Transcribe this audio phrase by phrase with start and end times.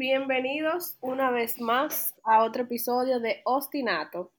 [0.00, 4.32] Bienvenidos una vez más a otro episodio de Ostinato.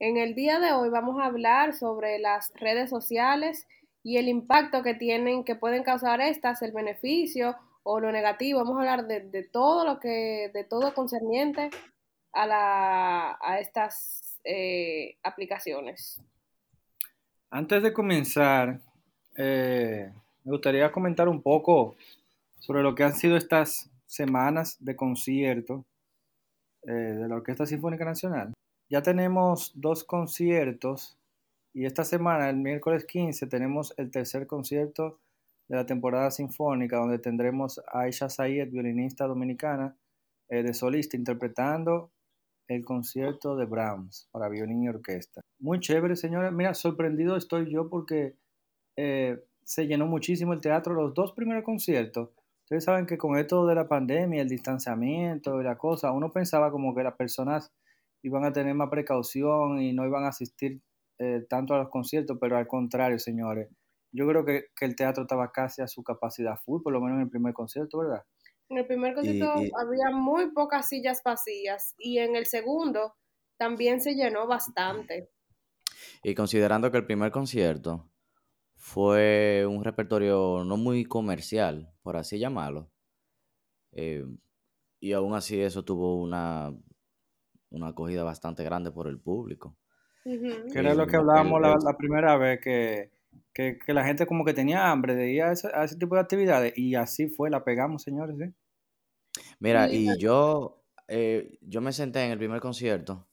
[0.00, 3.68] En el día de hoy vamos a hablar sobre las redes sociales
[4.02, 7.54] y el impacto que tienen, que pueden causar estas, el beneficio
[7.84, 8.58] o lo negativo.
[8.58, 11.70] Vamos a hablar de, todo lo que, de todo concerniente
[12.32, 16.20] a, estas eh, aplicaciones.
[17.48, 18.80] Antes de comenzar,
[19.36, 20.10] eh,
[20.42, 21.94] me gustaría comentar un poco
[22.58, 25.86] sobre lo que han sido estas semanas de concierto
[26.82, 28.52] eh, de la Orquesta Sinfónica Nacional.
[28.90, 31.16] Ya tenemos dos conciertos
[31.72, 35.20] y esta semana, el miércoles 15, tenemos el tercer concierto
[35.68, 39.96] de la temporada sinfónica donde tendremos a Aisha Sayed, violinista dominicana,
[40.48, 42.10] eh, de solista, interpretando
[42.66, 45.40] el concierto de Brahms para violín y orquesta.
[45.60, 46.50] Muy chévere, señora.
[46.50, 48.34] Mira, sorprendido estoy yo porque
[48.96, 52.30] eh, se llenó muchísimo el teatro los dos primeros conciertos
[52.70, 56.70] Ustedes saben que con esto de la pandemia, el distanciamiento y la cosa, uno pensaba
[56.70, 57.72] como que las personas
[58.22, 60.80] iban a tener más precaución y no iban a asistir
[61.18, 63.68] eh, tanto a los conciertos, pero al contrario, señores.
[64.12, 67.22] Yo creo que, el teatro estaba casi a su capacidad full, por lo menos en
[67.22, 68.22] el primer concierto, ¿verdad?
[68.68, 73.16] En el primer concierto había muy pocas sillas vacías y en el segundo
[73.56, 75.28] también se llenó bastante.
[76.22, 78.09] Y considerando que el primer concierto
[78.80, 82.90] fue un repertorio no muy comercial, por así llamarlo.
[83.92, 84.24] Eh,
[84.98, 86.74] y aún así eso tuvo una,
[87.68, 89.76] una acogida bastante grande por el público.
[90.24, 93.10] Que era lo que hablábamos la, primera vez, que,
[93.86, 97.28] la gente como que tenía hambre de ir a ese, tipo de actividades y así
[97.28, 98.36] fue, la pegamos, señores.
[99.58, 103.28] Mira, y yo, eh, yo me senté en el primer concierto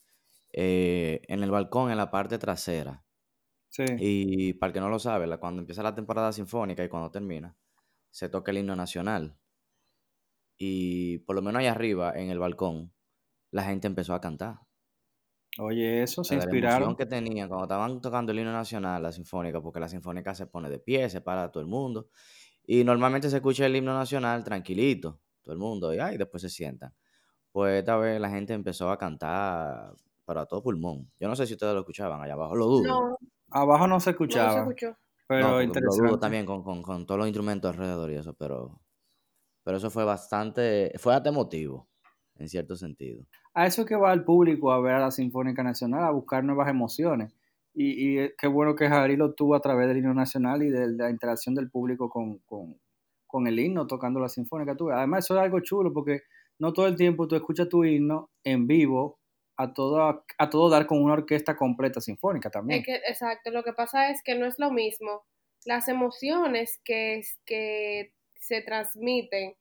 [0.52, 3.07] eh, en el balcón, en la parte trasera.
[4.00, 7.56] Y para el que no lo sabe, cuando empieza la temporada sinfónica y cuando termina,
[8.10, 9.38] se toca el himno nacional.
[10.58, 12.92] Y por lo menos ahí arriba, en el balcón,
[13.52, 14.60] la gente empezó a cantar.
[15.60, 16.90] Oye, eso se inspiraron.
[16.90, 20.48] La que tenían cuando estaban tocando el himno nacional, la sinfónica, porque la sinfónica se
[20.48, 22.10] pone de pie, se para todo el mundo.
[22.66, 26.50] Y normalmente se escucha el himno nacional tranquilito, todo el mundo, y, y después se
[26.50, 26.94] sientan.
[27.52, 29.96] Pues esta vez la gente empezó a cantar
[30.26, 31.10] para todo pulmón.
[31.20, 33.18] Yo no sé si ustedes lo escuchaban allá abajo, lo dudo.
[33.52, 34.48] Abajo no se escuchaba.
[34.48, 34.98] No se escuchó.
[35.28, 36.18] Pero interesante.
[36.20, 36.64] también con,
[37.06, 38.80] todos los instrumentos alrededor y eso, pero,
[39.64, 41.90] pero eso fue bastante, fue hasta emotivo,
[42.38, 43.26] en cierto sentido.
[43.54, 46.70] A eso que va el público a ver a la Sinfónica Nacional, a buscar nuevas
[46.70, 47.34] emociones.
[47.74, 50.94] Y, y qué bueno que Javier lo tuvo a través del himno nacional y de,
[50.94, 52.40] la interacción del público con,
[53.28, 54.76] con, el himno tocando la Sinfónica.
[54.94, 56.22] Además, eso es algo chulo porque
[56.58, 59.20] no todo el tiempo tú escuchas tu himno en vivo
[59.58, 62.84] a todo, a todo dar con una orquesta completa sinfónica también.
[63.08, 65.26] exacto, lo que pasa es que no es lo mismo.
[65.66, 69.56] Las emociones que, que se transmiten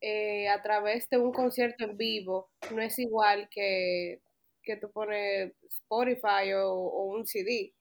[0.00, 4.20] eh, a través de un concierto en vivo no es igual que,
[4.62, 7.74] que tú pones Spotify o, un CD.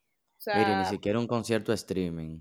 [0.48, 2.40] O ni siquiera un concierto streaming.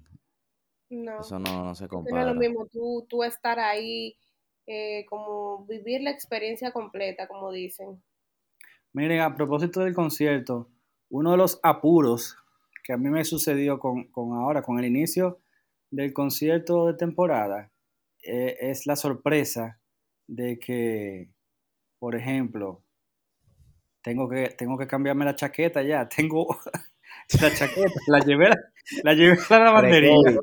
[0.89, 1.21] No.
[1.21, 2.25] Eso no, se compara.
[2.25, 4.17] No es lo mismo tú, tú estar ahí,
[4.67, 8.01] eh, como vivir la experiencia completa, como dicen.
[8.97, 10.71] Miren, a propósito del concierto,
[11.11, 12.39] uno de los apuros
[12.83, 15.39] que a mí me sucedió con, ahora, con el inicio
[15.91, 17.71] del concierto de temporada,
[18.23, 19.79] eh, es la sorpresa
[20.27, 21.29] de que,
[21.99, 22.83] por ejemplo,
[24.01, 26.59] tengo que, tengo que cambiarme la chaqueta ya, tengo
[27.39, 28.49] la chaqueta, la llevé,
[29.03, 30.41] la, llevé a la lavandería,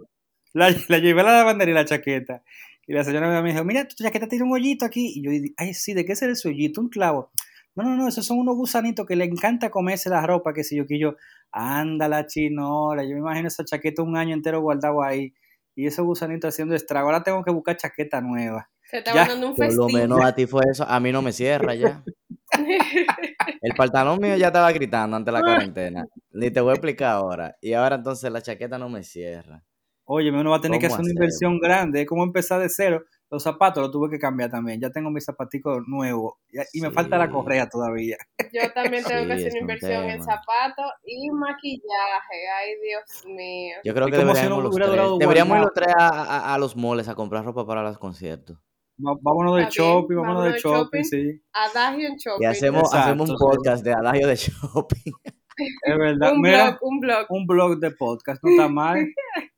[0.53, 2.43] la, la, llevé a la lavandería la chaqueta,
[2.85, 5.55] y la señora me dijo, mira, tu chaqueta tiene un hoyito aquí, y yo dije,
[5.57, 6.81] ay, sí, ¿de qué es ese hoyito?
[6.81, 7.31] Un clavo.
[7.75, 10.77] No, no, no, esos son unos gusanitos que le encanta comerse la ropa, que si
[10.77, 11.15] yo, que yo,
[11.51, 15.33] anda la chinola, yo me imagino esa chaqueta un año entero guardado ahí,
[15.75, 18.69] y esos gusanitos haciendo estrago, ahora tengo que buscar chaqueta nueva.
[18.83, 19.77] Se está mandando un festín.
[19.77, 22.03] Por lo menos a ti fue eso, a mí no me cierra ya.
[23.61, 27.57] El pantalón mío ya estaba gritando ante la cuarentena, ni te voy a explicar ahora,
[27.59, 29.63] y ahora entonces la chaqueta no me cierra.
[30.05, 33.03] Oye, uno va a tener que hacer una inversión grande, es como empezar de cero.
[33.33, 34.79] Los zapatos los tuve que cambiar también.
[34.79, 36.35] Ya tengo mis zapaticos nuevos
[36.71, 38.15] y, me falta la correa todavía.
[38.53, 42.47] Yo también tengo que hacer una inversión en zapatos y maquillaje.
[42.59, 43.77] Ay, Dios mío.
[43.83, 44.87] Yo creo que deberíamos, los, tres,
[45.17, 48.59] deberíamos ir los tres a, los moles a comprar ropa para los conciertos.
[48.97, 51.41] vámonos de shopping, vámonos, de shopping, sí.
[51.53, 52.43] Adagio en shopping.
[52.43, 55.11] Y hacemos, hacemos un podcast de adagio de shopping.
[55.57, 56.33] Es verdad.
[56.35, 57.25] un blog, un blog.
[57.29, 59.07] Un blog de podcast, no está mal.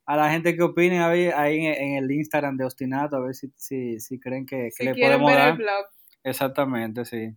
[0.06, 3.52] A la gente que opine ahí, ahí en, el Instagram de Ostinato, a ver si,
[3.56, 5.50] si, si creen que, que le podemos ver dar.
[5.50, 5.86] El blog.
[6.24, 7.36] Exactamente, sí.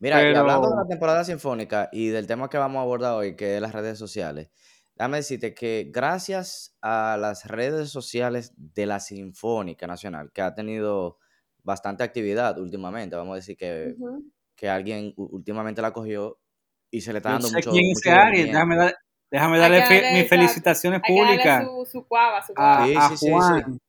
[0.00, 3.36] Mira, y hablando de la temporada sinfónica y del tema que vamos a abordar hoy,
[3.36, 4.50] que es las redes sociales,
[4.96, 11.18] Déjame decirte que gracias a las redes sociales de la Sinfónica Nacional, que ha tenido
[11.64, 13.96] bastante actividad últimamente, vamos a decir que,
[14.54, 16.38] que alguien últimamente la cogió
[16.90, 17.72] y se le está dando mucho.
[17.72, 17.92] Quién
[18.46, 18.76] déjame,
[19.34, 19.82] déjame darle,
[20.12, 21.64] mis felicitaciones públicas.
[21.64, 22.84] Su, su cuava, su cuava.
[22.84, 23.80] A, Juan.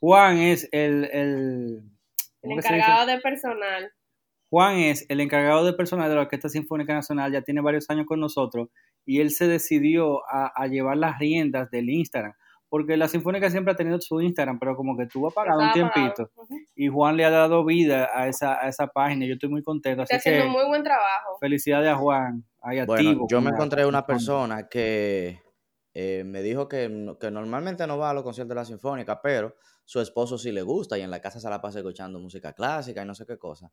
[0.00, 1.82] Juan es el, el,
[2.40, 3.92] el encargado de personal.
[4.48, 8.06] Juan es el encargado de personal de la Orquesta Sinfónica Nacional, ya tiene varios años
[8.06, 8.68] con nosotros
[9.04, 12.32] y él se decidió a, llevar las riendas del Instagram.
[12.70, 16.30] Porque la Sinfónica siempre ha tenido su Instagram, pero como que tuvo apagado un tiempito.
[16.74, 19.26] Y Juan le ha dado vida a esa, a esa página.
[19.26, 20.04] Yo estoy muy contento.
[20.04, 21.36] Está haciendo muy buen trabajo.
[21.40, 22.44] Felicidades a Juan.
[22.86, 25.40] Bueno, yo me encontré una persona que
[25.94, 29.56] eh, me dijo que, que, normalmente no va a los conciertos de la Sinfónica, pero
[29.84, 33.02] su esposo sí le gusta y en la casa se la pasa escuchando música clásica
[33.02, 33.72] y no sé qué cosa.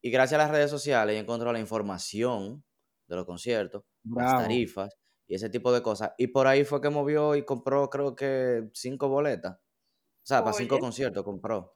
[0.00, 2.64] Y gracias a las redes sociales encontró la información
[3.06, 4.96] de los conciertos, las tarifas
[5.26, 6.12] y ese tipo de cosas.
[6.18, 9.56] Y por ahí fue que movió y compró, creo que cinco boletas.
[9.56, 11.74] O sea, para cinco conciertos compró.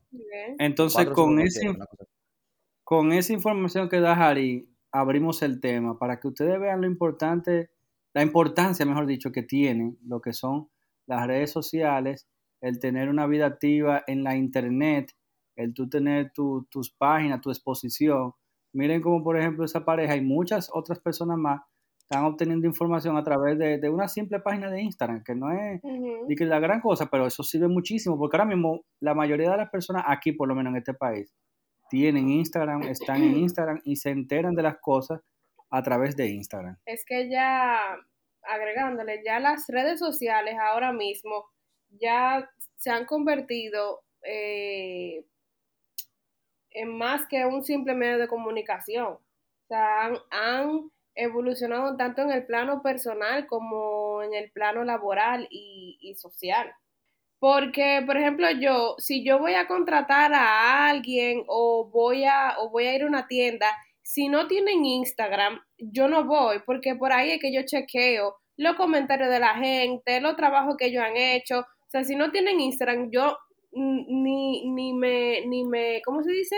[0.58, 1.74] Entonces, con, ese,
[2.84, 7.70] con esa información que da Jari, abrimos el tema para que ustedes vean lo importante,
[8.14, 10.68] la importancia, mejor dicho, que tiene lo que son
[11.06, 12.28] las redes sociales,
[12.60, 15.12] el tener una vida activa en la internet,
[15.56, 18.34] el tú tener tus páginas, tu exposición,
[18.72, 21.60] Miren como por ejemplo esa pareja y muchas otras personas más
[21.98, 25.80] están obteniendo información a través de, una simple página de Instagram, que no es
[26.36, 29.70] que la gran cosa, pero eso sirve muchísimo, porque ahora mismo la mayoría de las
[29.70, 31.32] personas aquí, por lo menos en este país,
[31.92, 35.20] tienen Instagram, están en Instagram y se enteran de las cosas
[35.68, 36.78] a través de Instagram.
[36.86, 37.98] Es que ya,
[38.40, 41.50] agregándole, ya las redes sociales ahora mismo
[41.90, 42.48] ya
[42.78, 45.26] se han convertido eh,
[46.70, 49.08] en más que un simple medio de comunicación.
[49.12, 56.14] O sea, han, evolucionado tanto en el plano personal como en el plano laboral y,
[56.16, 56.72] social.
[57.42, 62.70] Porque, por ejemplo, yo, si yo voy a contratar a alguien o voy a, o
[62.70, 63.66] voy a ir a una tienda,
[64.00, 68.76] si no tienen Instagram, yo no voy, porque por ahí es que yo chequeo los
[68.76, 71.58] comentarios de la gente, los trabajos que ellos han hecho.
[71.62, 73.36] O sea, si no tienen Instagram, yo
[73.72, 76.54] ni, ni me, ni me, ¿cómo se dice?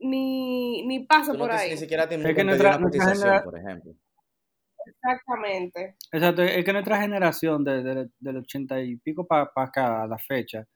[0.00, 1.70] Ni, ni paso por ahí.
[1.70, 3.94] Ni siquiera te es que nuestra, una por ejemplo.
[4.86, 5.96] Exactamente.
[6.12, 10.66] Exacto, es que nuestra generación, de, del ochenta y pico para acá, a la fecha,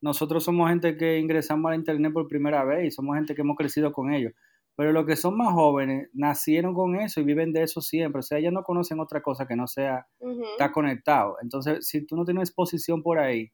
[0.00, 3.42] nosotros somos gente que ingresamos a la internet por primera vez y somos gente que
[3.42, 4.32] hemos crecido con ellos.
[4.76, 8.20] Pero los que son más jóvenes nacieron con eso y viven de eso siempre.
[8.20, 10.06] O sea, ellos no conocen otra cosa que no sea
[10.52, 11.36] estar conectado.
[11.42, 13.52] Entonces, si tú no tienes exposición por ahí,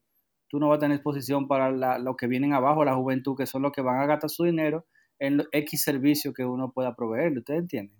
[0.48, 3.46] tú no vas a tener exposición para la, los que vienen abajo, la juventud, que
[3.46, 4.86] son los que van a gastar su dinero
[5.18, 7.40] en X servicio que uno pueda proveerle.
[7.40, 7.98] ¿Ustedes entienden?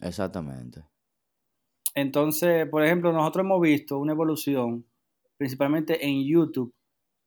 [0.00, 0.84] Exactamente.
[2.00, 4.86] Entonces, por ejemplo, nosotros hemos visto una evolución,
[5.36, 6.72] principalmente en YouTube,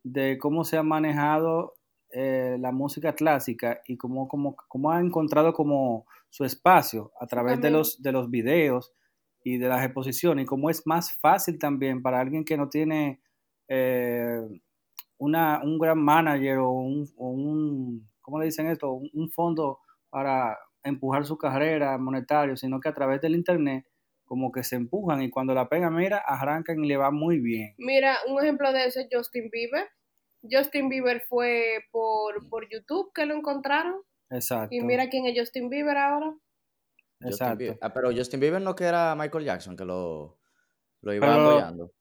[0.01, 1.73] de cómo se ha manejado
[2.09, 7.59] eh, la música clásica y cómo, cómo, cómo, ha encontrado como su espacio a través
[7.59, 8.93] de los, de los videos
[9.43, 13.21] y de las exposiciones y cómo es más fácil también para alguien que no tiene
[13.67, 14.39] eh,
[15.17, 18.93] una, un gran manager o un, un, ¿cómo le dicen esto?
[18.93, 23.85] Un, fondo para empujar su carrera monetaria, sino que a través del Internet
[24.31, 27.75] como que se empujan y cuando la pegan, mira, arrancan y le va muy bien.
[27.77, 29.89] Mira, un ejemplo de eso es Justin Bieber.
[30.49, 33.95] Justin Bieber fue por, por YouTube que lo encontraron.
[34.29, 34.73] Exacto.
[34.73, 36.33] Y mira quién es Justin Bieber ahora.
[37.19, 37.77] Exacto.
[37.81, 40.39] Ah, pero Justin Bieber no que era Michael Jackson que lo,
[41.01, 41.91] lo iba apoyando.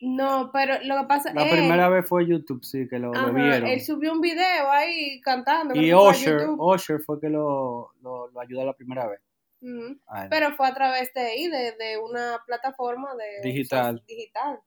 [0.00, 3.66] No, pero lo que pasa La primera vez fue YouTube, sí, que lo, vieron.
[3.66, 5.74] Él subió un video ahí cantando.
[5.78, 9.20] Y Usher, fue que lo, lo, ayudó la primera vez.
[9.60, 14.02] Pero fue a través de ahí, de, de una plataforma de digital.
[14.06, 14.60] digital.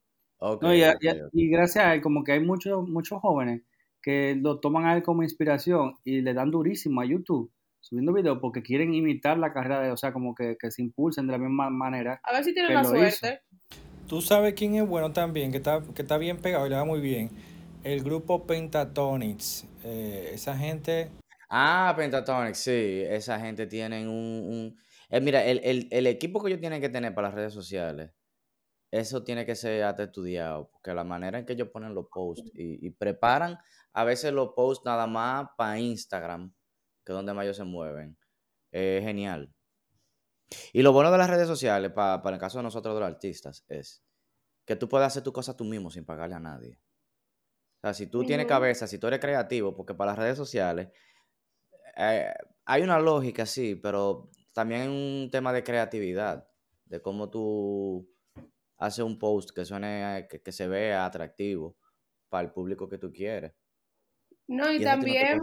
[1.34, 3.64] y, gracias a él, como que hay muchos muchos jóvenes
[4.02, 8.38] que lo toman a él como inspiración y le dan durísimo a YouTube subiendo videos
[8.40, 11.40] porque quieren imitar la carrera de, o sea, como que, que se impulsen de la
[11.40, 12.22] misma manera.
[12.24, 13.42] A ver si tienen la suerte.
[14.08, 16.86] Tú sabes quién es bueno también, que está, que está bien pegado y le va
[16.86, 17.30] muy bien.
[17.84, 19.66] El grupo Pentatonics.
[19.84, 21.10] Eh, esa gente.
[21.54, 23.04] Ah, Pentatonics, sí.
[23.06, 24.78] Esa gente tienen un.
[25.10, 28.12] Eh, mira, el, equipo que ellos tienen que tener para las redes sociales
[28.92, 32.52] eso tiene que ser hasta estudiado, porque la manera en que ellos ponen los posts
[32.54, 33.58] y, preparan
[33.94, 36.54] a veces los posts nada más para Instagram,
[37.06, 38.18] que es donde más ellos se mueven,
[38.70, 39.54] es genial.
[40.74, 44.04] Y lo bueno de las redes sociales, para, el caso de nosotros, los artistas, es
[44.66, 46.78] que tú puedes hacer tu cosa tú mismo sin pagarle a nadie.
[47.78, 50.90] O sea, si tú tienes cabeza, si tú eres creativo, porque para las redes sociales
[52.02, 52.34] eh,
[52.66, 56.48] hay una lógica, sí, pero también hay un tema de creatividad,
[56.86, 58.10] de cómo tú
[58.78, 61.78] haces un post que suene, que, se vea atractivo
[62.30, 63.54] para el público que tú quieres.
[64.48, 65.40] No, y, también...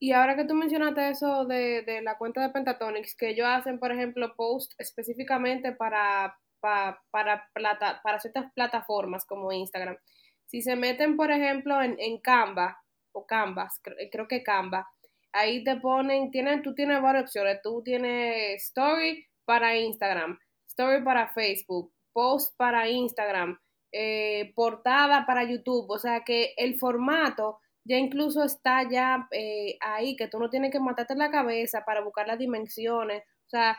[0.00, 3.90] Y ahora que tú mencionaste eso de, la cuenta de Pentatonix, que ellos hacen, por
[3.90, 9.96] ejemplo, post específicamente para, para, para, ciertas plataformas como Instagram.
[10.44, 13.80] Si se meten, por ejemplo, en, en Canva o Canvas,
[14.12, 14.88] creo que Canva,
[15.32, 17.60] ahí te ponen, tienen, tú tienes varias opciones.
[17.62, 23.58] Tú tienes story para Instagram, story para Facebook, post para Instagram,
[23.92, 25.90] eh, portada para YouTube.
[25.90, 30.70] O sea que el formato ya incluso está ya eh, ahí, que tú no tienes
[30.70, 33.22] que matarte la cabeza para buscar las dimensiones.
[33.46, 33.78] O sea,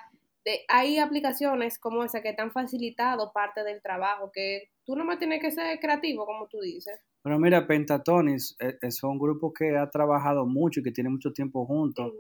[0.68, 5.20] hay aplicaciones como esa que te han facilitado parte del trabajo, que tú no más
[5.20, 7.00] tienes que ser creativo, como tú dices.
[7.24, 11.66] Bueno, mira, Pentatonis es un grupo que ha trabajado mucho y que tiene mucho tiempo
[11.66, 12.14] juntos.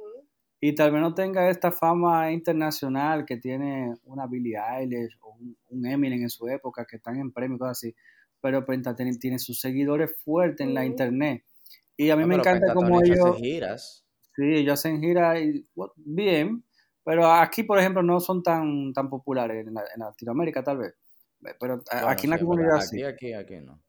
[0.61, 5.37] Y tal vez no tenga esta fama internacional que tiene una Billie Eilish o
[5.69, 7.95] un, Eminem en su época, que están en premios y cosas así.
[8.41, 11.45] Pero Pentatonis tiene sus seguidores fuertes en la internet.
[11.95, 13.19] Y a mí me encanta como ellos...
[13.19, 14.05] Hacen giras.
[14.35, 15.65] Sí, ellos hacen giras y,
[15.95, 16.63] bien,
[17.03, 20.93] pero aquí, por ejemplo, no son tan, tan populares en, Latinoamérica, tal vez.
[21.59, 23.01] Pero aquí en la comunidad sí.
[23.03, 23.81] Aquí, aquí, no.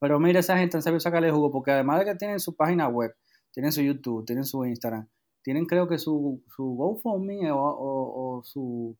[0.00, 2.88] Pero mira, esa gente han sabido sacarle jugo, porque además de que tienen su página
[2.88, 3.14] web,
[3.52, 5.06] tienen su YouTube, tienen su Instagram,
[5.42, 8.96] tienen creo que su, su GoFundMe o, o, su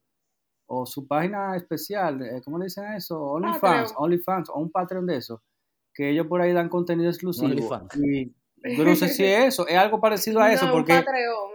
[0.73, 3.21] o su página especial, eh, ¿cómo le dicen eso?
[3.21, 5.43] OnlyFans, OnlyFans, o un Patreon de eso,
[5.93, 7.89] que ellos por ahí dan contenido exclusivo.
[7.97, 8.33] Y,
[8.77, 11.03] yo no sé si es eso, es algo parecido a eso, porque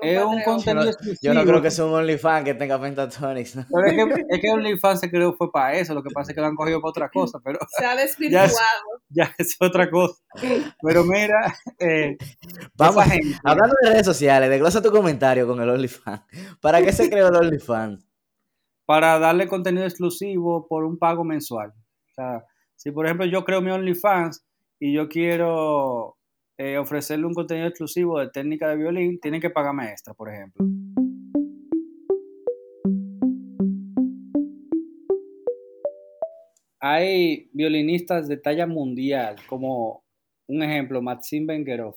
[0.01, 1.19] es un contenido exclusivo.
[1.21, 3.55] Yo no creo que sea un OnlyFans que tenga Pentatonix.
[3.55, 6.41] es que, es que OnlyFans se creó fue para eso, lo que pasa es que
[6.41, 7.59] lo han cogido para otra cosa, pero...
[7.77, 8.49] Se ha desvirtuado.
[9.15, 10.21] Ya, es otra cosa.
[10.81, 12.17] Pero mira, eh,
[12.75, 13.05] Vamos,
[13.43, 16.21] hablando de redes sociales, desglosa tu comentario con el OnlyFans.
[16.61, 18.05] ¿Para qué se creó el OnlyFans?
[18.85, 21.69] Para darle contenido exclusivo por un pago mensual.
[21.69, 22.45] O sea,
[22.75, 24.45] si por ejemplo yo creo mi OnlyFans
[24.79, 26.17] y yo quiero
[26.57, 30.65] eh, ofrecerle un contenido exclusivo de técnica de violín, tienen que pagarme extra, por ejemplo.
[36.87, 40.03] Hay violinistas de talla mundial, como
[40.45, 41.95] un ejemplo, Maxim Bengerov,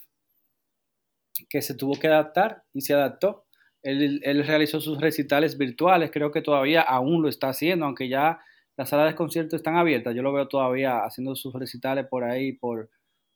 [1.51, 3.45] que se tuvo que adaptar y se adaptó.
[3.83, 8.41] Él, realizó sus recitales virtuales, creo que todavía aún lo está haciendo, aunque ya
[8.79, 10.15] las salas de concierto están abiertas.
[10.15, 12.89] Yo lo veo todavía haciendo sus recitales por ahí, por,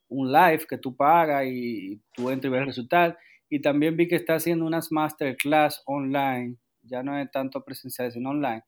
[0.09, 3.17] un live que tú pagas y tú entras y ves el resultado.
[3.51, 8.31] Y también vi que está haciendo unas masterclass online, ya no es tanto presencial, sino
[8.31, 8.63] online.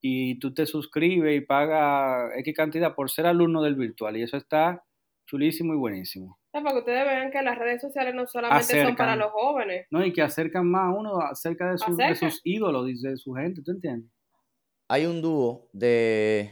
[0.00, 4.16] Y tú te suscribes y pagas X cantidad por ser alumno del virtual.
[4.16, 4.84] Y eso está
[5.26, 6.38] chulísimo y buenísimo.
[6.52, 9.86] para que ustedes vean que las redes sociales no solamente son para los jóvenes.
[9.90, 13.62] No, y que acercan más a uno acerca de, de sus ídolos, de su gente,
[13.62, 14.10] ¿tú entiendes?
[14.88, 16.50] Hay un dúo de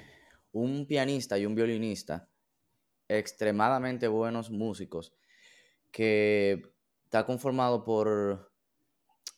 [0.53, 2.29] un pianista y un violinista
[3.09, 5.15] extremadamente buenos músicos
[5.91, 6.63] que
[7.05, 8.53] está conformado por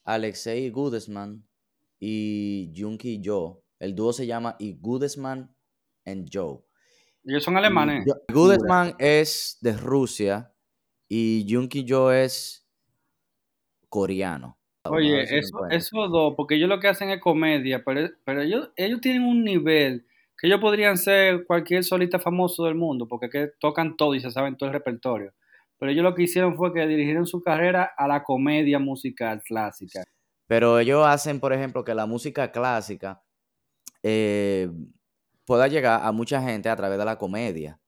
[0.05, 1.47] Alexei Gudesman
[2.01, 3.59] y Junki Joe.
[3.79, 4.79] El dúo se llama Y
[6.05, 6.59] and Joe.
[7.25, 8.07] Ellos son alemanes.
[8.33, 10.53] Gudesman es de Rusia
[11.09, 12.67] y Junki Joe es
[13.89, 14.59] coreano.
[14.85, 19.01] Oye, eso, esos dos, porque ellos lo que hacen es comedia, pero, pero ellos, ellos
[19.01, 20.07] tienen un nivel
[20.39, 24.31] que ellos podrían ser cualquier solista famoso del mundo, porque que tocan todo y se
[24.31, 25.35] saben todo el repertorio.
[25.79, 30.05] Pero ellos lo que hicieron fue que dirigieron su carrera a la comedia musical clásica.
[30.47, 33.23] Pero ellos hacen, por ejemplo, que la música clásica
[34.09, 34.71] eh,
[35.45, 37.81] pueda llegar a mucha gente a través de la comedia.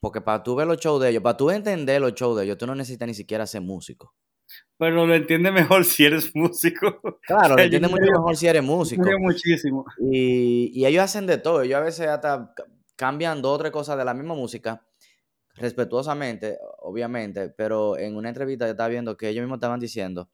[0.00, 2.58] Porque para tú ver los shows de ellos, para tú entender los shows de ellos,
[2.58, 4.14] tú no necesitas ni siquiera ser músico
[4.76, 7.00] pero lo entiende mejor si eres músico.
[7.26, 9.02] Claro, lo entiende mucho mejor si eres músico.
[9.18, 9.84] Muchísimo.
[9.98, 11.62] Y, y, ellos hacen de todo.
[11.62, 12.54] Ellos a veces hasta
[12.96, 14.84] cambian dos o tres cosas de la misma música,
[15.54, 20.30] respetuosamente, obviamente, pero en una entrevista yo estaba viendo que ellos mismos estaban diciendo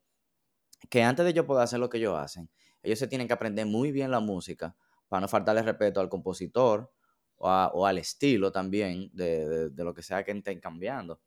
[0.88, 2.48] que antes de ellos poder hacer lo que ellos hacen,
[2.82, 4.76] ellos se tienen que aprender muy bien la música
[5.14, 6.92] para no faltarle respeto al compositor
[7.36, 11.20] o, o al estilo también de, de, de, lo que sea que estén cambiando.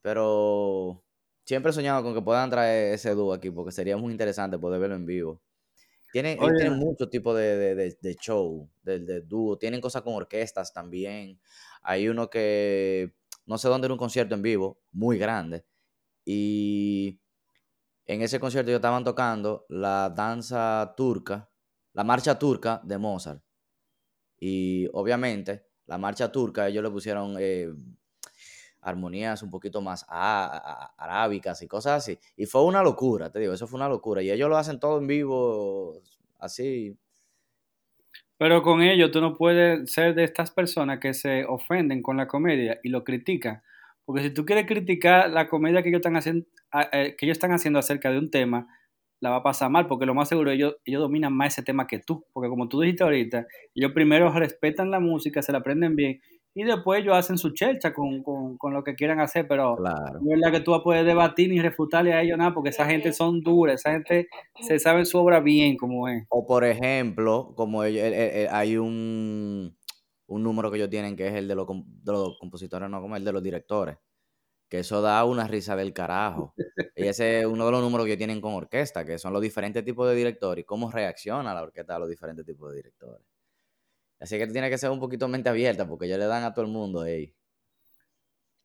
[0.00, 1.02] Pero
[1.44, 4.78] siempre he soñado con que puedan traer ese dúo aquí, porque sería muy interesante poder
[4.78, 5.42] verlo en vivo.
[6.12, 9.58] Tienen, tienen muchos tipos de, de, de, show, de, de dúo.
[9.58, 11.40] Tienen cosas con orquestas también.
[11.82, 15.64] Hay uno que, no sé dónde era un concierto en vivo, muy grande.
[16.24, 17.18] Y
[18.06, 21.50] en ese concierto ellos estaban tocando la danza turca,
[21.98, 23.42] la marcha turca de Mozart.
[24.38, 27.74] Y obviamente, la marcha turca, ellos le pusieron eh,
[28.82, 32.16] armonías un poquito más arábicas y cosas así.
[32.36, 34.22] Y fue una locura, te digo, eso fue una locura.
[34.22, 36.00] Y ellos lo hacen todo en vivo,
[36.38, 36.96] así.
[38.36, 42.28] Pero con ello tú no puedes ser de estas personas que se ofenden con la
[42.28, 43.64] comedia y lo critican.
[44.04, 46.46] Porque si tú quieres criticar la comedia que ellos están haciendo,
[46.92, 48.68] eh, que ellos están haciendo acerca de un tema,
[49.20, 51.86] la va a pasar mal, porque lo más seguro ellos, ellos dominan más ese tema
[51.86, 52.24] que tú.
[52.32, 56.20] Porque como tú dijiste ahorita, ellos primero respetan la música, se la aprenden bien
[56.60, 58.24] y después ellos hacen su chelcha con,
[58.72, 60.18] lo que quieran hacer, pero claro.
[60.20, 63.12] no es la que tú puedes debatir ni refutarle a ellos nada, porque esa gente
[63.12, 64.26] son duras, esa gente
[64.60, 66.24] se sabe su obra bien como es.
[66.30, 68.02] O por ejemplo, como ellos,
[68.50, 69.76] hay un,
[70.26, 73.14] un número que ellos tienen que es el de los, de los compositores, no como
[73.14, 73.96] el de los directores,
[74.68, 76.54] que eso da una risa del carajo.
[76.96, 79.84] y ese es uno de los números que tienen con orquesta, que son los diferentes
[79.84, 83.26] tipos de directores y cómo reacciona la orquesta a los diferentes tipos de directores.
[84.20, 86.64] Así que tiene que ser un poquito mente abierta porque ya le dan a todo
[86.64, 87.32] el mundo ahí.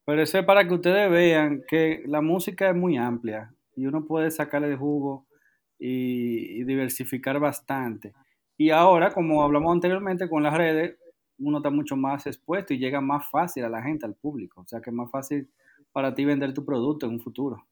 [0.06, 4.06] Pero eso es para que ustedes vean que la música es muy amplia y uno
[4.06, 5.26] puede sacarle de jugo
[5.80, 8.14] y, diversificar bastante.
[8.58, 10.98] Y ahora, como hablamos anteriormente con las redes,
[11.40, 14.62] uno está mucho más expuesto y llega más fácil a la gente, al público.
[14.62, 15.50] O sea que es más fácil
[15.94, 17.66] para ti vender tu producto en un futuro.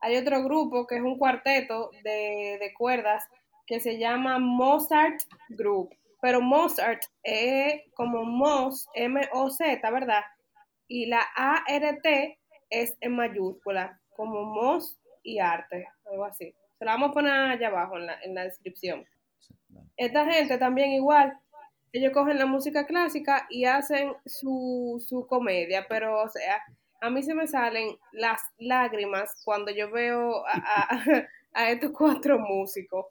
[0.00, 3.24] Hay otro grupo que es un cuarteto de, de cuerdas
[3.66, 10.22] que se llama Mozart Group pero Mozart es como Moz, M-O-Z, ¿verdad?
[10.88, 12.38] Y la A-R-T
[12.70, 16.54] es en mayúscula, como Moz y arte, algo así.
[16.78, 19.04] Se la vamos a poner allá abajo en la, en la descripción.
[19.98, 21.38] Esta gente también igual,
[21.92, 26.64] ellos cogen la música clásica y hacen su, su comedia, pero o sea,
[27.04, 30.88] a mí se me salen las lágrimas cuando yo veo a,
[31.52, 33.06] a estos cuatro músicos.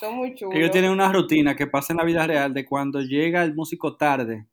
[0.00, 0.56] Son muy chulos.
[0.56, 3.96] Ellos tienen una rutina que pasa en la vida real de cuando llega el músico
[3.96, 4.46] tarde.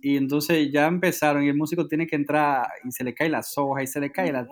[0.00, 3.42] Y entonces ya empezaron y el músico tiene que entrar y se le cae la
[3.42, 4.46] soja y se le cae la...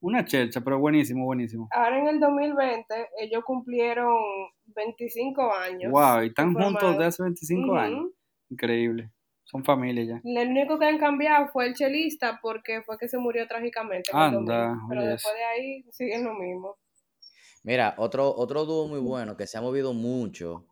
[0.00, 1.68] Una chercha, pero buenísimo, buenísimo.
[1.70, 4.16] Ahora en el 2020 ellos cumplieron
[4.74, 5.92] 25 años.
[5.92, 8.06] Wow, y están juntos de hace 25 años.
[8.50, 9.12] Increíble.
[9.44, 10.20] Son familia ya.
[10.24, 14.10] El único que han cambiado fue el chelista porque fue que se murió trágicamente.
[14.12, 16.78] Anda, pero después de ahí siguen lo mismo.
[17.64, 20.66] Mira, otro, otro dúo muy bueno que se ha movido mucho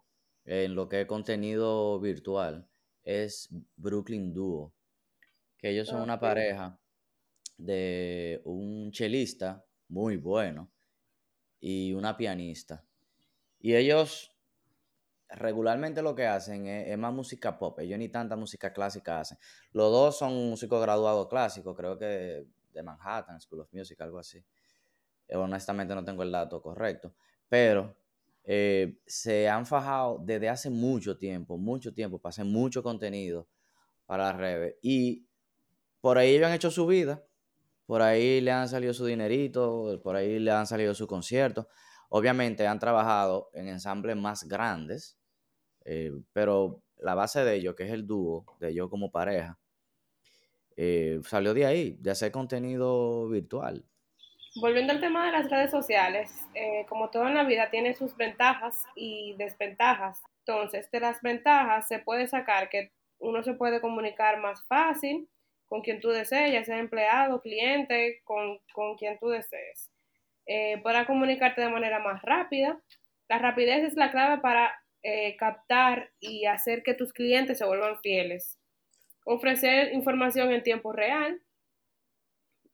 [0.45, 2.69] en lo que es contenido virtual
[3.05, 4.75] es Brooklyn Duo.
[5.59, 6.81] Que ellos son una pareja
[7.59, 10.73] de un chelista muy bueno
[11.61, 12.85] y una pianista.
[13.61, 14.35] Y ellos
[15.33, 17.79] regularmente lo que hacen es, más música pop.
[17.81, 19.39] Ellos ni tanta música clásica hacen.
[19.73, 24.45] Los dos son músicos graduados clásicos, creo que de Manhattan, School of Music, algo así.
[25.29, 27.15] Eh, honestamente no tengo el dato correcto,
[27.49, 27.97] pero
[28.45, 33.47] eh, se han fajado desde hace mucho tiempo, mucho tiempo, para hacer mucho contenido
[34.07, 35.27] para redes y
[36.01, 37.23] por ahí ellos han hecho su vida,
[37.87, 41.69] por ahí le han salido su dinerito, por ahí le han salido su concierto.
[42.09, 45.20] Obviamente han trabajado en ensambles más grandes,
[45.85, 49.59] eh, pero la base de ellos, que es el dúo de ellos como pareja,
[51.25, 53.85] salió de ahí, de hacer contenido virtual.
[54.57, 58.17] Volviendo al tema de las redes sociales, eh, como todo en la vida tiene sus
[58.17, 60.21] ventajas y desventajas.
[60.45, 62.91] Entonces, de las ventajas se puede sacar que
[63.21, 65.29] uno se puede comunicar más fácil
[65.67, 68.59] con quien tú desees, ya sea empleado, cliente, con,
[68.99, 69.89] quien tú desees.
[70.47, 72.81] Eh, comunicarte de manera más rápida.
[73.29, 78.01] La rapidez es la clave para eh, captar y hacer que tus clientes se vuelvan
[78.01, 78.59] fieles.
[79.25, 81.41] Ofrecer información en tiempo real,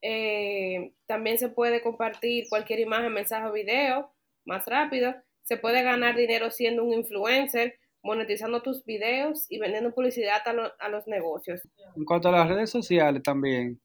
[0.02, 4.12] eh, también se puede compartir cualquier imagen, mensaje o video
[4.44, 5.14] más rápido.
[5.42, 11.06] Se puede ganar dinero siendo un influencer, monetizando tus videos y vendiendo publicidad a, los
[11.08, 11.60] negocios.
[11.96, 13.80] En cuanto a las redes sociales también,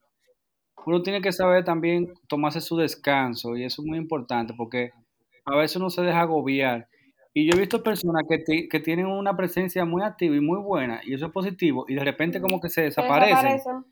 [0.85, 4.91] uno tiene que saber también tomarse su descanso y eso es muy importante porque
[5.45, 6.87] a veces uno se deja agobiar.
[7.33, 11.01] Y yo he visto personas que, que tienen una presencia muy activa y muy buena
[11.05, 13.85] y eso es positivo y de repente como que se desaparecen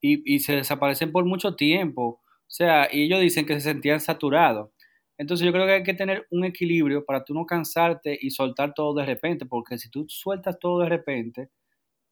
[0.00, 2.20] y, se desaparecen por mucho tiempo.
[2.22, 4.70] O sea, y ellos dicen que se sentían saturados.
[5.18, 8.74] Entonces yo creo que hay que tener un equilibrio para tú no cansarte y soltar
[8.74, 11.50] todo de repente, porque si tú sueltas todo de repente,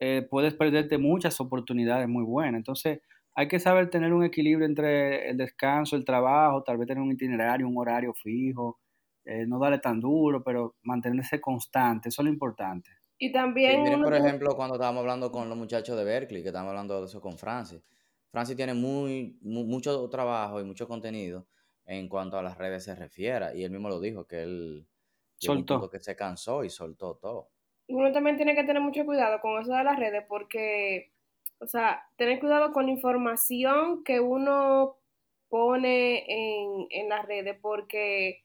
[0.00, 2.58] eh, puedes perderte muchas oportunidades muy buenas.
[2.58, 3.00] Entonces
[3.34, 7.12] hay que saber tener un equilibrio entre el descanso, el trabajo, tal vez tener un
[7.12, 8.80] itinerario, un horario fijo,
[9.24, 12.90] eh, no darle tan duro, pero mantenerse constante, eso es lo importante.
[13.18, 13.82] Y también...
[13.82, 17.06] miren, por ejemplo, cuando estábamos hablando con los muchachos de Berkeley, que estábamos hablando de
[17.06, 17.82] eso con Francis.
[18.30, 21.46] Francis tiene muy, mucho trabajo y mucho contenido
[21.86, 24.86] en cuanto a las redes se refiere, y él mismo lo dijo, que él
[25.36, 25.88] soltó.
[25.88, 27.50] que se cansó y soltó todo.
[27.88, 31.12] Uno también tiene que tener mucho cuidado con eso de las redes porque,
[31.60, 34.96] o sea, tener cuidado con la información que uno
[35.48, 38.43] pone en, en las redes porque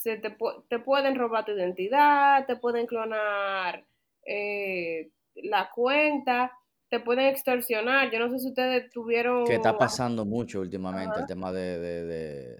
[0.00, 0.34] se te,
[0.68, 3.84] te, pueden robar tu identidad, te pueden clonar
[4.24, 6.52] eh, la cuenta,
[6.88, 8.10] te pueden extorsionar.
[8.10, 9.44] Yo no sé si ustedes tuvieron...
[9.44, 11.78] Que está pasando mucho últimamente el tema de,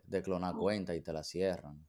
[0.05, 1.83] de, clonar cuenta y te la cierran.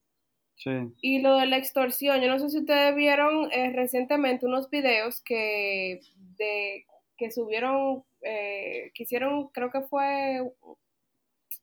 [0.56, 0.72] Sí.
[1.02, 5.20] Y lo de la extorsión, yo no sé si ustedes vieron eh, recientemente unos videos
[5.22, 6.00] que,
[6.38, 6.86] de,
[7.18, 10.50] que subieron, eh, que hicieron, creo que fue,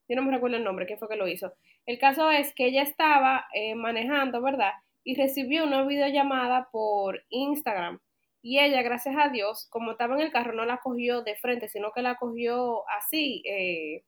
[0.08, 1.54] yo no me recuerdo el nombre, quién fue que lo hizo,
[1.88, 4.72] el caso es que ella estaba eh, manejando, ¿verdad?
[5.04, 7.98] Y recibió una videollamada por Instagram.
[8.42, 11.66] Y ella, gracias a Dios, como estaba en el carro, no la cogió de frente,
[11.66, 14.02] sino que la cogió así, eh,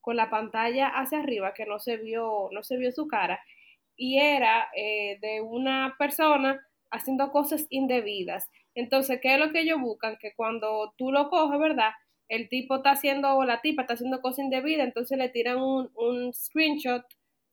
[0.00, 3.38] con la pantalla hacia arriba, que no se vio, no se vio su cara.
[3.94, 6.58] Y era eh, de una persona
[6.90, 8.48] haciendo cosas indebidas.
[8.74, 10.16] Entonces, ¿qué es lo que ellos buscan?
[10.16, 11.90] Que cuando tú lo coges, ¿verdad?
[12.30, 15.90] El tipo está haciendo, o la tipa está haciendo cosas indebidas, entonces le tiran un,
[15.94, 17.04] un screenshot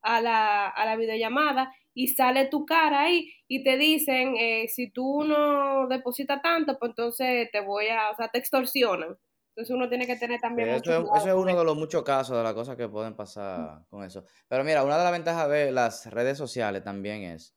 [0.06, 4.91] a la, a la videollamada y sale tu cara ahí y te dicen, eh, si
[4.91, 9.18] tú no depositas tanto, pues entonces te voy a, o sea, te extorsionan.
[9.50, 10.70] Entonces uno tiene que tener también...
[10.70, 14.26] Eso, es, uno de los muchos casos de las cosas que pueden pasar con eso.
[14.48, 17.56] Pero mira, una de las ventajas de las redes sociales también es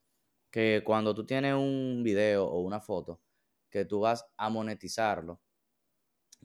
[0.51, 3.21] que cuando tú tienes un video o una foto
[3.69, 5.41] que tú vas a monetizarlo,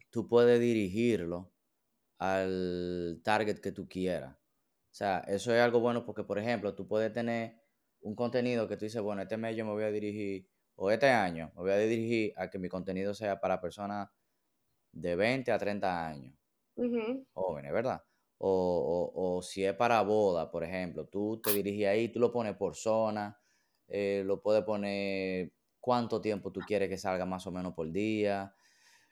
[0.10, 1.52] tú puedes dirigirlo
[2.18, 4.36] al target que tú quieras.
[4.94, 7.60] O sea, eso es algo bueno porque, por ejemplo, tú puedes tener
[8.02, 11.10] un contenido que tú dices, bueno, este mes yo me voy a dirigir, o este
[11.10, 14.10] año me voy a dirigir a que mi contenido sea para personas
[14.92, 16.36] de 20 a 30 años,
[17.34, 18.04] jóvenes, ¿verdad?
[18.38, 22.56] O, o, si es para boda, por ejemplo, tú te diriges ahí, tú lo pones
[22.56, 23.42] por zona,
[23.88, 28.56] eh, lo puedes poner cuánto tiempo tú quieres que salga más o menos por día.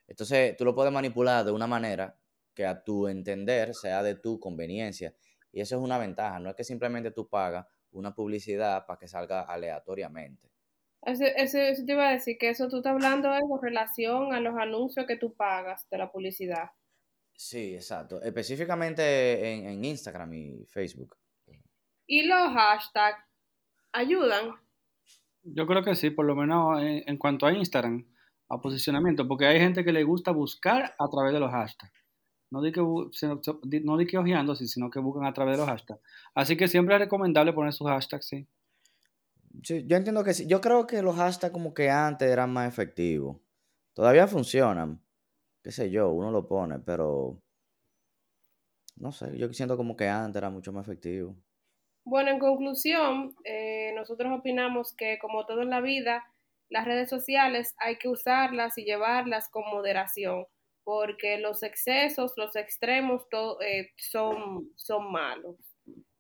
[0.08, 2.20] Entonces, tú lo puedes manipular de una manera
[2.54, 5.16] que a tu entender sea de tu conveniencia.
[5.52, 9.08] Y eso es una ventaja, no es que simplemente tú pagas una publicidad para que
[9.08, 10.50] salga aleatoriamente.
[11.04, 14.56] Eso, eso, te iba a decir, que eso tú estás hablando con relación a los
[14.56, 16.70] anuncios que tú pagas de la publicidad.
[17.34, 18.22] Sí, exacto.
[18.22, 21.18] Específicamente en, Instagram y Facebook.
[22.06, 23.26] ¿Y los hashtags
[23.94, 24.56] ayudan?
[25.44, 28.06] Yo creo que sí, por lo menos en, en cuanto a Instagram,
[28.48, 32.01] a posicionamiento, porque hay gente que le gusta buscar a través de los hashtags.
[32.52, 36.02] No di que, no di que ojeando, sino que buscan a través de los hashtags.
[36.36, 38.48] Así que siempre es recomendable poner sus hashtags, sí.
[39.64, 40.48] Sí, yo entiendo que sí.
[40.48, 43.38] Yo creo que los hashtags como que antes eran más efectivos.
[43.94, 45.02] Todavía funcionan.
[45.64, 47.42] Qué sé yo, uno lo pone, pero
[48.98, 51.36] no sé, yo siento como que antes era mucho más efectivo.
[52.04, 56.24] Bueno, en conclusión, eh, nosotros opinamos que como todo en la vida,
[56.70, 60.46] las redes sociales hay que usarlas y llevarlas con moderación
[60.84, 63.24] porque los excesos, los extremos
[63.66, 65.56] eh, son, son malos.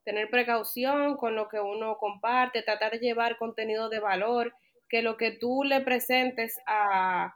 [0.03, 4.53] Tener precaución con lo que uno comparte, tratar de llevar contenido de valor,
[4.89, 7.33] que lo que tú le presentes a,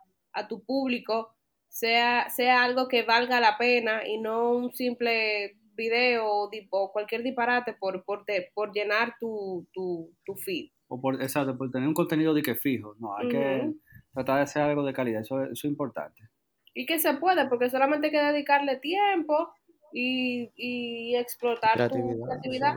[0.49, 1.33] tu público
[1.69, 7.73] sea, sea algo que valga la pena y no un simple video o cualquier disparate
[7.73, 10.71] por, por, por llenar tu, tu, tu, feed.
[10.87, 12.95] O por, exacto, por tener un contenido de que fijo.
[12.99, 13.73] No, hay que
[14.13, 16.29] tratar de hacer algo de calidad, eso, eso es importante
[16.75, 19.49] y que se puede, porque solamente hay que dedicarle tiempo
[19.91, 22.75] y, explotar tu creatividad.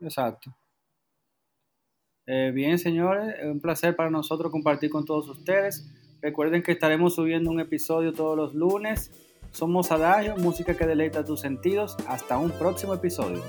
[0.00, 0.54] Exacto.
[2.26, 5.90] Eh, bien, señores, es un placer para nosotros compartir con todos ustedes.
[6.20, 9.10] Recuerden que estaremos subiendo un episodio todos los lunes.
[9.50, 11.96] Somos Adagio, música que deleita tus sentidos.
[12.06, 13.42] Hasta un próximo episodio.